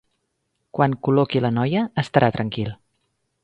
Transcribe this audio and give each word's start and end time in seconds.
Quan 0.77 0.95
col·loqui 1.09 1.43
la 1.47 1.53
noia, 1.59 1.85
estarà 2.07 2.33
tranquil. 2.39 2.77